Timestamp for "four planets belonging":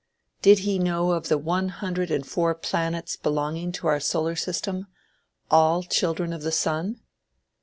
2.25-3.71